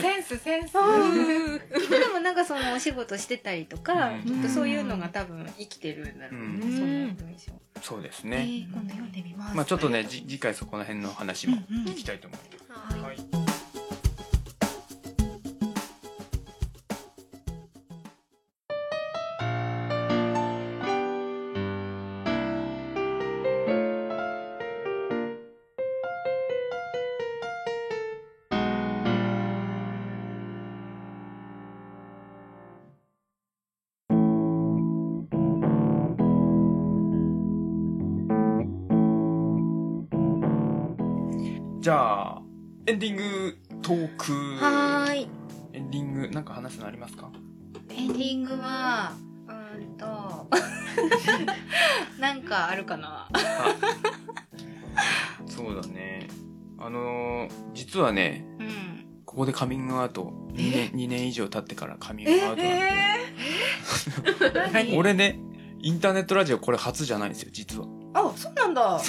[0.00, 0.72] センスセンス。
[0.72, 0.78] で
[2.12, 4.22] もなんかそのお仕事してたりとか、うん。
[4.22, 6.60] きっとそういうのが多分生きてるんだろうね、うん。
[6.60, 7.52] その文章。
[7.82, 9.56] そうですえね、ー今度読んでみます。
[9.56, 11.84] まあちょっとねじ 次回そこら辺の話もうんうん。
[11.86, 13.45] 聞きたいと思います、はい
[41.86, 42.42] じゃあ
[42.88, 44.32] エンディングトーク。
[44.56, 45.28] はーい。
[45.72, 47.30] エンディングなんか話すのありますか？
[47.90, 49.12] エエンディングは
[49.46, 50.50] うーんと
[52.18, 53.28] なんかあるかな。
[55.46, 56.26] そうだね。
[56.80, 59.22] あのー実はねうん。
[59.24, 60.32] ここでカミングアウト。
[60.54, 62.72] 2年 ,2 年以上経ってからカミングアウトなん
[64.72, 64.96] で、何？
[64.98, 65.38] 俺ね
[65.78, 67.86] インターネットラジオこれ初じゃないんですよ実は。
[68.14, 68.98] あそうなんだ。
[68.98, 69.02] い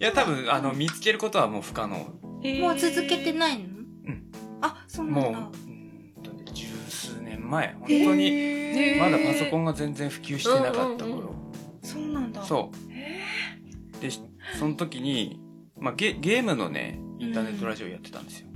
[0.00, 1.96] や多分あの見つけることはもう不可能。
[1.96, 3.64] もう続けてないの？
[4.06, 4.32] うん。
[4.62, 5.40] あそうなんだ。
[5.40, 7.74] もううーんとね十数年前。
[7.74, 11.34] 本当にまだパソコンが全然普及してなかったうんうん頃。
[11.82, 12.42] そうなんだ。
[12.42, 14.00] そう。
[14.00, 14.22] でし
[14.58, 15.38] その時に、
[15.78, 18.48] まあ、ゲゲームのねインターネットラジオやってたんですよ、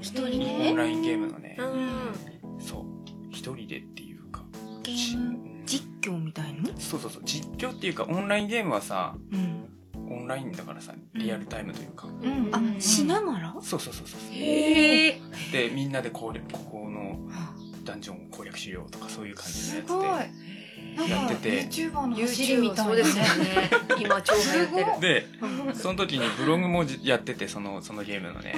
[0.00, 0.68] 一人うんで？
[0.70, 2.60] オンラインゲームのね、うん。
[2.60, 2.84] そう。
[3.30, 4.42] 一人でっていうか。
[4.82, 6.66] ゲーム実況みたいの？
[6.76, 7.22] そうそうそう。
[7.24, 9.38] 実況っていうかオンラインゲームはさうん。
[9.40, 9.44] オ
[10.28, 12.50] ンラインだからさリアルタイムというか、うん。
[12.52, 13.54] あしながら？
[13.62, 17.18] そうそうそうそうへえでみんなで攻略ここの
[17.84, 20.26] ダンジョンを攻略しようとかそういう感じすのや
[20.96, 22.84] なんかやってて YouTuber の走りみたいな。
[22.84, 23.70] そうですよね。
[24.00, 24.40] 今超流
[24.76, 25.24] 行ってる。
[25.70, 28.54] でその時にブログもじやっててそのそのゲームのね。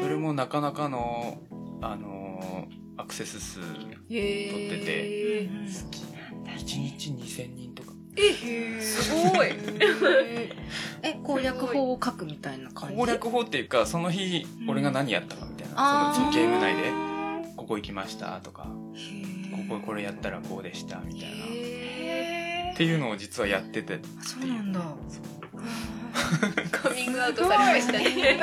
[0.00, 1.38] それもなかなかの
[1.82, 5.50] あのーアクセス数へ撮ってえ
[6.46, 7.65] 1日2000人
[8.16, 9.48] とかすごい。
[11.02, 12.96] え攻略法を書くみたいな感じ？
[12.96, 14.70] 攻略法っていうかその日うん。
[14.70, 16.14] 俺が何やったかみたいな、あー。
[16.14, 16.90] そのゲーム内で
[17.56, 18.66] ここ行きましたとか
[19.68, 21.44] こここれやったらこうでしたみたいな。
[21.44, 24.00] っへていうのを実はやってて。
[24.18, 24.80] あそうなんだ。
[24.80, 28.40] ーカミングアウトされましたね。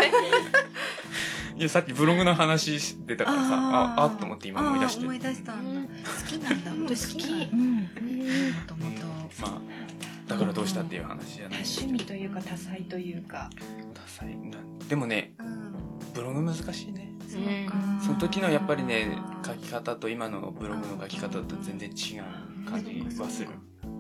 [1.56, 5.02] いやさっきブログの話出たからさああっと思って今思い出して。
[5.06, 5.90] 思い出したんだ。
[6.10, 6.72] 好きなんだ。
[6.72, 7.50] 本当好き。
[7.54, 7.76] うん。
[7.82, 7.88] も
[8.68, 9.03] ともと
[9.42, 9.62] まあ
[10.28, 13.50] だからどうしたっていう話じゃない趣味というか多彩というか。
[13.94, 15.74] 多彩なでもねうん
[16.14, 17.12] ブログ難しいね。
[18.06, 23.50] その時のやっぱりね書き方と今のブログの書き方と全然違う感じはする。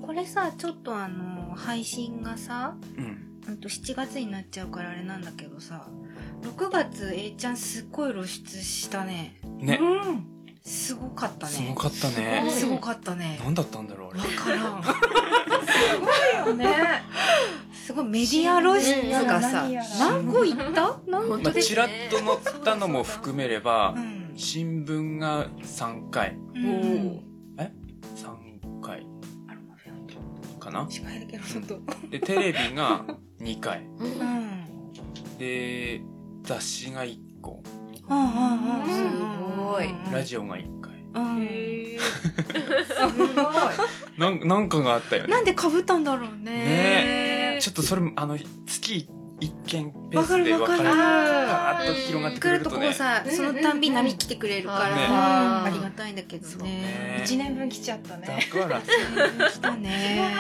[0.05, 3.29] これさちょっとあの配信がさうん。
[3.45, 5.85] うんと7月になっちゃうからあれなんだけどさ
[6.43, 9.37] 6月 A ちゃんすっごい露出したね。
[9.57, 9.79] ね。
[9.81, 10.32] うん
[10.63, 11.51] すごかったね。
[11.53, 12.49] すごかったね。
[12.49, 13.37] すごかったね。
[13.43, 14.19] 何だったんだろうあれ。
[14.19, 14.55] わから
[16.45, 16.47] ん。
[16.47, 17.03] よね。
[17.85, 19.67] すごいメディア露出がさ
[19.99, 20.99] 何個いった？
[21.05, 26.37] 何まあ、ちらっと載ったのも含めればうん新聞が3回。
[26.55, 27.23] うん。
[27.57, 29.05] お3回。
[30.59, 30.87] かな？
[32.09, 33.05] でテレビが
[33.41, 33.85] 2回。
[35.37, 36.01] で
[36.43, 37.61] 雑誌が1個
[38.07, 39.03] す
[39.57, 41.47] ごいラジオが1回うん
[42.85, 43.29] すごい
[44.17, 49.07] なんなんかがあったよねなんで被ったんだろうねねちょっとそれあの月
[49.39, 51.01] 1件ペーわかスでるわかる分かれて
[51.47, 60.31] ガーッと広がってくるとこれるとねさそのたんびに波来てくれるから、ねありがたいんだけどね一年分来ちゃったねだから来たね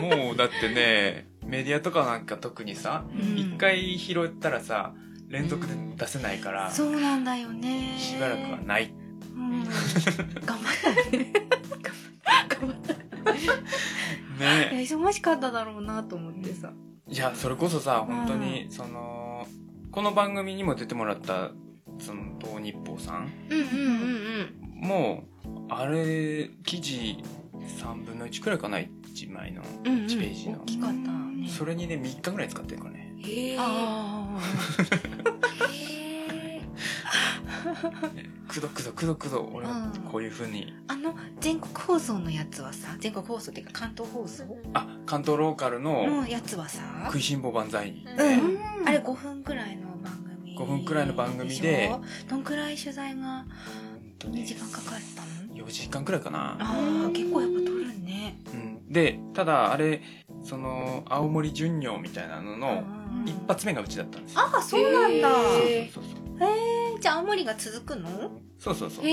[0.00, 4.94] もうだってねメディアとかなんか特にさうん一回拾ったらさ
[5.30, 7.96] 連続で出せないからしそうなんだよね。
[8.18, 8.92] ばらくはない。
[9.32, 11.32] うん、頑張ったね
[12.48, 12.92] 頑張った
[13.32, 16.72] いやね忙しかっただろうなと思ってさ。
[17.08, 19.46] いやそれこそさ本当にその
[19.92, 21.50] この番組にも出てもらった
[22.00, 27.22] その東日報さんうんうんうんもうあれ記事
[27.80, 30.06] 3分の1くらいかな1枚のうんうん。
[30.06, 30.60] 1ページの。
[30.62, 31.48] 大きかったね。
[31.48, 34.38] それにね3日ぐらい使ってるからねえあ
[38.48, 40.00] くどくどくどくど俺はうん。
[40.10, 40.72] こういうふうに。
[40.88, 44.44] ああの全国放送のやつはさ全国放送っていうか関東放送？
[44.74, 46.80] あ関東ローカルののやつはさ？
[47.06, 47.92] 食いしん坊万歳。
[47.92, 48.26] にうん。
[48.80, 48.88] うん。
[48.88, 50.58] あれ5分くらいの番組。
[50.58, 51.94] 5分くらいの番組で。
[52.28, 53.46] どんくらい取材が本
[54.18, 55.28] 当2ね時間かかったの
[55.66, 58.38] ？4時間くらいかな、ああ結構やっぱ撮るね。
[58.52, 60.02] うん、でただあれ
[60.42, 65.28] その青森巡業みたいなののうん一発目がうちだったんですよ、ああそうなんだ。
[65.28, 66.48] へそうそうそう。
[66.48, 68.30] えじゃあ青森が続くの？
[68.58, 69.04] そうそうそう。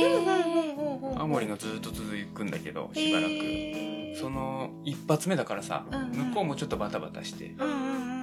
[1.15, 4.20] 青森がずっと続くんだけどしばらく。
[4.20, 6.12] その一発目だからさ、うんうん。
[6.30, 8.17] 向こうもちょっとバタバタして、うんうんうんうん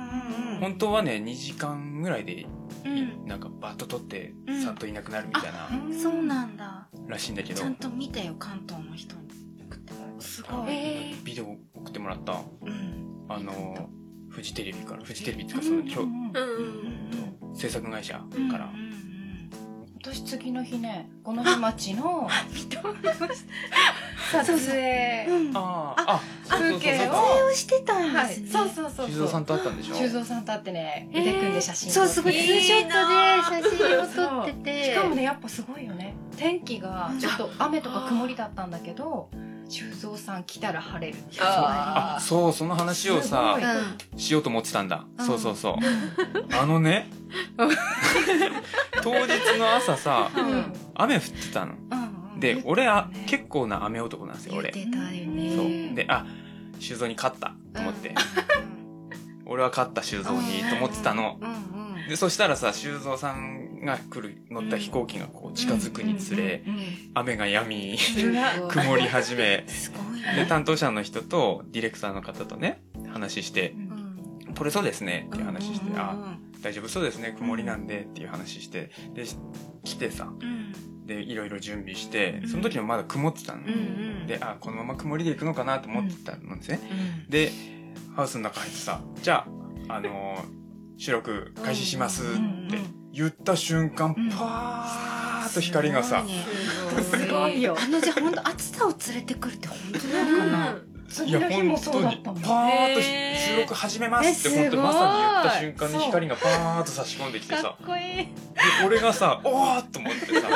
[0.60, 2.46] 本当はね2時間ぐらいで、
[2.84, 3.26] うん。
[3.26, 4.62] なんかバッと取ってうん。
[4.62, 6.88] さっといなくなるみたいな、うんそうなんだ。
[7.06, 7.60] らしいんだけど。
[7.60, 9.22] ちゃんと見たよ関東の人に
[9.68, 10.66] 送ってもらったすごい。
[10.70, 12.40] えビデオ送ってもらった。
[12.62, 13.26] うん。
[13.28, 13.88] あの
[14.34, 18.80] フジテレビからフジテレビっていうかそのきょうんうん制作会社うんから、うん。
[18.80, 18.94] うん
[20.06, 22.28] 私次の日ねこの日町の
[24.30, 25.26] 撮影。
[25.28, 28.48] うんあああ風景をしてたんはいですね。
[28.50, 29.94] そうそうそう修造さんと会ったんでしょ？
[29.94, 34.84] 修造さんと会ってね腕組んで写真そう、すごい、ツーショットで写真を撮ってて。
[34.84, 36.14] しかもねやっぱすごいよね。
[36.36, 39.30] 天気がちょっと雨とか曇りだったんだけど
[39.68, 43.58] 修造さん来たら晴れるああそうその話をさ。
[44.16, 45.26] しようと思ってたんだ、うん。
[45.26, 45.74] そうそうそう。
[46.56, 47.08] あのね
[49.02, 50.72] 当日の朝さうん。
[50.94, 51.74] 雨降ってたの。
[52.34, 52.40] うん。
[52.40, 53.24] で俺あね。
[53.26, 54.70] 結構な雨男なんですよ俺。
[54.72, 55.56] 言ってたよね。
[55.56, 55.94] そう。
[55.94, 56.26] であ
[56.78, 58.14] 修造に勝ったと思って、
[59.46, 61.38] 俺は勝った修造にと思ってたの。
[61.40, 62.08] うんうん。
[62.08, 66.64] でそしたらさ修造さんが来る乗った飛行機がこう近づくにつれ
[67.14, 67.98] 雨が止み
[68.68, 69.64] 曇り始め。
[69.64, 70.46] でね。
[70.48, 79.24] 担当者の人とディレクターの方とね話してうん「撮れそうですね」っていう話して「うんあ大丈夫そうですね曇りなんで」っていう話してで
[79.84, 80.72] 来てさうん。
[81.06, 82.48] でいろいろ準備してうん。
[82.48, 83.62] その時もまだ曇ってたの。
[84.26, 86.80] であこのまま曇りで行くのかなと思ってたんですね、
[87.24, 87.52] うん、で
[88.16, 89.46] ハウスの中入ってさ「じゃ
[89.88, 90.63] あ、あのー
[90.96, 92.26] 収録開始します」っ
[92.70, 92.78] て
[93.12, 94.30] 言った瞬間うん。
[94.30, 96.24] パーッと光がさ、
[97.02, 97.76] すごいよ。
[97.78, 100.93] あのじゃあ本当暑さを連れてくるって本当なのかな？
[101.08, 107.62] 次の日もそうだったもんパーッと収録始めますってえ本当にまさに言った瞬間に光がパーッと差し込んできてさ。
[107.62, 108.16] かっこいい。
[108.16, 108.28] で
[108.86, 110.48] 俺がさ「おーっ!」と思ってさ。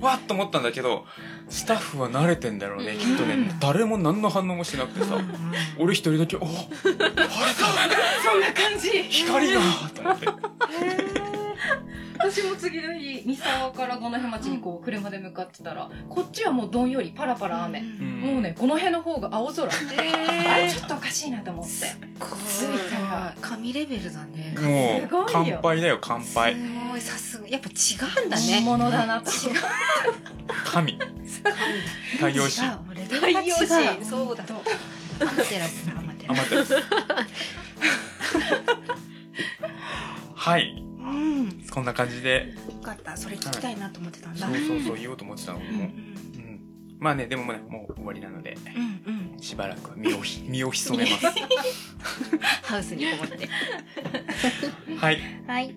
[0.00, 1.04] わっと思ったんだけど
[1.48, 3.34] スタッフは慣れてんだろうねきっとね。
[3.34, 5.18] うん誰も何の反応もしてなくてさ。
[5.78, 7.06] 俺一人だけ「お晴れた
[8.24, 8.90] そんな感じ。
[9.04, 9.60] 光が!」
[9.94, 10.26] と思って
[12.18, 18.20] 私も次の日三沢から五戸町にこう車で向かってたらこっちはもうどんよりパラパラ雨、ん。
[18.20, 20.66] もうねこの辺の方が青空、あれ？
[20.66, 21.70] えちょっとおかしいなと思って。
[22.20, 22.66] こつい。
[23.40, 24.54] 神レベルだね。
[24.60, 25.58] もうすごいよ。
[25.60, 26.54] 乾杯だよ乾杯。
[26.54, 27.48] すごいさすが。
[27.48, 27.72] やっぱ違
[28.24, 28.60] うんだ本ね。
[28.60, 29.30] 物だなと。
[29.30, 29.54] 違う。
[30.64, 30.98] 神。
[32.16, 32.68] 太陽神。
[33.08, 34.00] 太陽違神。
[34.00, 34.44] うそうだ。
[35.20, 36.12] アマテラスだアマ
[36.44, 36.74] テラス。
[40.34, 41.64] はいうん。
[41.70, 43.16] こんな感じでよかった。
[43.16, 44.46] それ聞きたいなと思ってたんだ。
[44.46, 46.60] そうそうそう言おうと思ってたのうんもう、うん、
[46.98, 48.56] まあねでもねもう終わりなので
[49.06, 49.40] うんうん。
[49.40, 51.26] しばらくは身をひ 身を潜めます
[52.62, 53.48] ハウスにこもって。
[54.96, 55.74] はいはい。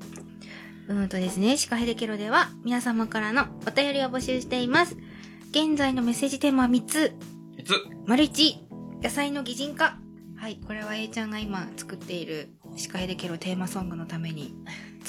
[0.87, 4.95] うんとですね、シカヘデケロでは皆様からのお便りを募集しています。
[5.49, 7.13] 現在のメッセージテーマは3つ。
[7.57, 7.73] いつ
[8.05, 9.97] 丸1、野菜の擬人化。
[10.37, 14.53] はい、これは A ちゃんが今作っているシカヘデケロテーマソングのために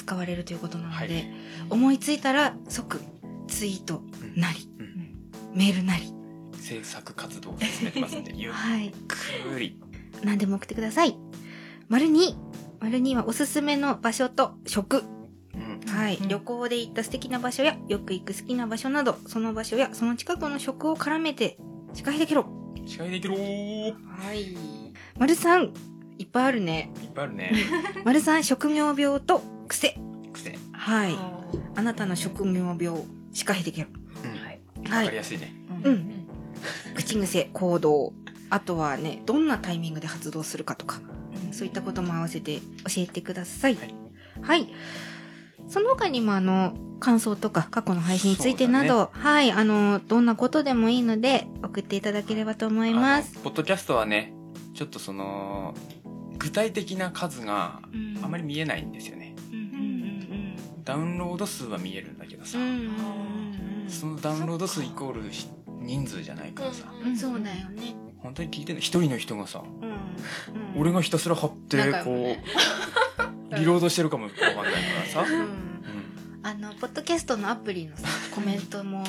[0.07, 1.27] 使われるということなので、はい。
[1.69, 3.01] 思いついたら即
[3.49, 4.01] ツイート
[4.35, 5.17] なり、うん。
[5.53, 6.13] メールなり、
[6.57, 9.77] 制作活動を進めてますんで ゆっはい、くり
[10.23, 11.17] 何でも送ってください。
[11.89, 12.35] 丸2、
[12.79, 15.03] 丸2はおすすめの場所と食。
[15.53, 15.89] うん。
[15.89, 16.27] はい、うん。
[16.29, 21.57] 旅行で行った素敵な場所やよく行く好きな場所などその場所やその近くの食を絡めて
[21.93, 22.45] 司会できろ。
[22.85, 23.87] 司会できるー。
[23.89, 24.55] いはい。
[25.19, 25.73] 丸三
[26.17, 26.91] いっぱいあるね。
[27.07, 27.51] っぱいあるね。
[28.05, 29.95] 丸三職業病と癖。
[30.33, 30.57] 癖。
[30.71, 31.15] はい。
[31.75, 33.01] あなたの職業病
[33.31, 33.87] 司会できろ
[34.23, 34.31] うん。
[34.31, 34.61] はい。
[34.89, 35.05] わはい。
[35.05, 35.53] かりやすいね。
[35.83, 36.27] うん。
[36.95, 38.13] 口癖行動
[38.49, 40.99] あとはねどんなタイミングで発動するかとか
[41.51, 42.63] そういったことも合わせて教
[42.97, 43.75] えてください。
[43.75, 43.93] はい。
[44.41, 44.73] はい。
[45.67, 53.37] その他にもあの、感想とか過去の配信についてなど、はい、あの、どんなことでもいいので送っていただければと思います。
[53.39, 54.33] ポッドキャストはね
[54.73, 55.73] ちょっとその
[56.37, 62.71] 具体的な数がうんあまり見えないんですよねうんうんダウンロード数は見えるんだけどさ、うんうん。
[62.71, 65.21] うんうんそのダウンロード数イコール
[65.81, 67.15] 人数じゃないからさ、うん。
[67.15, 67.95] そうだよね。
[68.17, 69.89] 本当に聞いてんの一人の人がさ、うん。
[69.89, 69.97] うん
[70.77, 72.43] 俺がひたすら貼ってこね
[73.51, 74.71] うリロードしてるかもわかんないか
[75.01, 75.47] らさ、うんうん
[76.43, 79.03] あの、ポッドキャストのアプリのさ、コメントも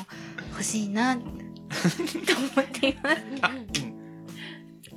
[0.50, 3.16] 欲しいな、と思っています。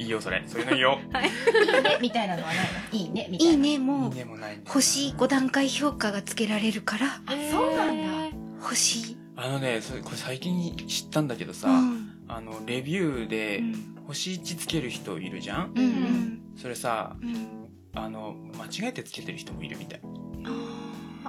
[0.02, 0.44] いいよ、それ。
[0.48, 1.00] そういうのいいよ。
[1.00, 1.80] い。
[1.80, 2.58] いねみたいなのはない
[2.92, 3.00] の？
[3.00, 3.28] いいね。
[3.30, 4.72] みたいないいね、いも、いうねもないんだよな。
[4.72, 8.38] 星5段階評価がつけられるから、あそうなんだ。
[8.62, 9.18] 星。
[9.36, 12.20] あのね、それ、これ最近知ったんだけどさ、うん。
[12.28, 13.96] あの、レビューでう、ん。
[14.08, 15.74] 星1つける人いるじゃん？
[15.76, 16.42] うんうん。
[16.58, 17.70] それさ、うん。
[17.94, 20.02] あの、間違えてつけてる人もいるみたい。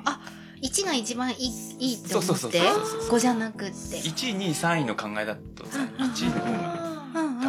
[0.05, 0.21] あ、
[0.63, 3.17] 1が一番いいいいってそうそう思ってそうそうそう。
[3.17, 3.75] 5じゃなくって。
[3.75, 6.11] 1位、2位、3位の考えだとさ、うん。
[6.11, 6.92] 1位の方が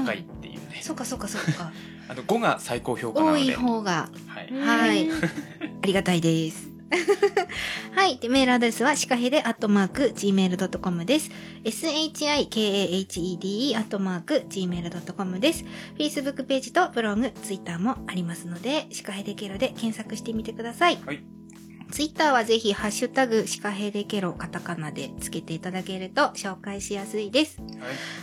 [0.05, 0.79] 高いっていうね。
[0.81, 1.71] そうかそうかそうか。
[2.09, 3.55] あの、5が最高評価な多いので。
[3.55, 4.53] 方がはい。
[4.53, 6.73] はいありがたいです。
[7.95, 8.17] はい。
[8.17, 11.31] で、メールアドレスは、シカヘデアットマーク、gmail.com です。
[11.63, 15.65] shikahede アットマーク、gmail.com です。
[15.97, 20.99] Facebook ページとブログ、Twitter もありますので、シカヘデケロで検索してみてください。
[21.05, 21.23] はい。
[21.93, 27.61] ツイッターはぜひ、ハッシュタグ、シカヘデケロ、カタカナでつけていただけると紹介しやすいです。
[27.61, 27.69] はい。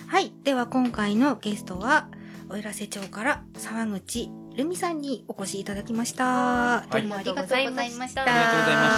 [0.09, 0.33] はい。
[0.43, 2.09] では今回のゲストは、
[2.49, 6.85] おいらせ町から沢口るみさんにお越しいただきました。
[6.85, 8.23] いどうもありがとうございました。
[8.23, 8.97] ありがとうございまし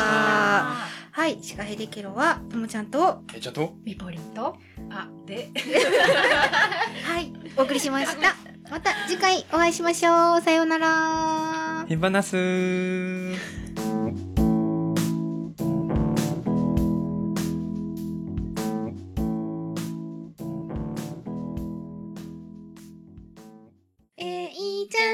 [1.12, 3.74] たはい、シカヘデケロは、ともちゃんと、えちゃんと？
[3.84, 4.56] ミポリンと？
[4.90, 5.50] あで
[7.04, 8.34] はい、お送りしました。
[8.70, 10.40] また次回お会いしましょう。
[10.40, 11.84] さようなら。
[11.86, 13.61] ヒバナス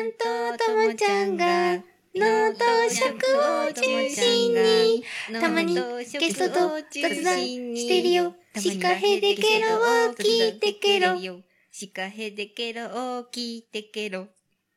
[0.08, 1.82] んとともちゃんが、
[2.14, 5.04] 脳と食を中心に、
[5.40, 7.38] たまにゲストと雑談
[7.76, 8.34] してるよ。
[8.56, 11.16] シカヘデケロを聞いてケロ。
[11.70, 14.26] シカヘデケロを聞いてケロ。